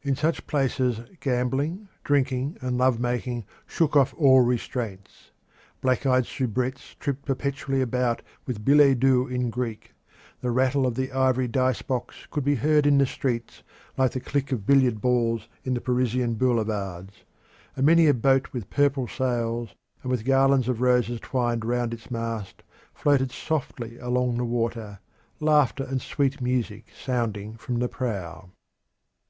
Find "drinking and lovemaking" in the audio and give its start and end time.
2.02-3.44